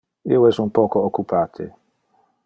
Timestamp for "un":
0.63-0.71